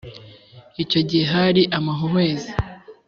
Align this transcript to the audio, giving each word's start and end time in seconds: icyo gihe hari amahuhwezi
icyo 0.83 0.99
gihe 1.09 1.25
hari 1.35 1.61
amahuhwezi 1.77 2.49